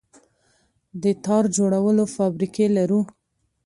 [1.03, 3.01] د تار جوړولو فابریکې لرو؟